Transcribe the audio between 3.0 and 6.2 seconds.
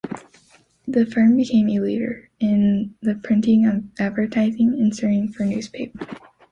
the printing of advertising inserts for newspapers.